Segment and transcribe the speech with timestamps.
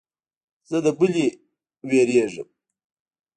[0.69, 1.37] زه د بلې نه
[1.89, 2.49] وېرېږم.